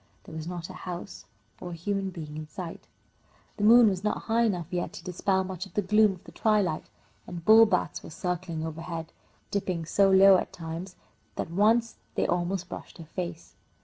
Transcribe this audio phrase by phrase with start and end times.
[0.23, 1.25] There was not a house
[1.59, 2.87] or a human being in sight.
[3.57, 6.31] The moon was not high enough yet to dispel much of the gloom of the
[6.31, 6.89] twilight,
[7.27, 9.13] and bullbats were circling overhead,
[9.51, 10.95] dipping so low at times
[11.35, 13.53] that once they almost brushed her face.